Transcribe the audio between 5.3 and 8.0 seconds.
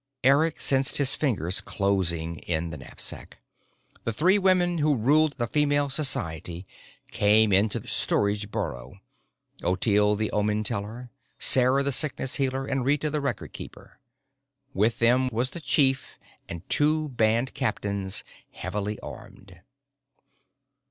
the Female Society came into the